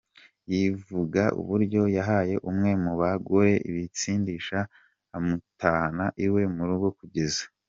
yivuga 0.51 1.21
uburyo 1.39 1.81
yahaye 1.97 2.35
umwe 2.49 2.71
mu 2.83 2.93
bagore 3.01 3.53
ibisindisha 3.69 4.59
amutahana 5.17 6.05
iwe 6.25 6.41
mu 6.55 6.63
rugo 6.71 6.89
kugeza. 6.99 7.43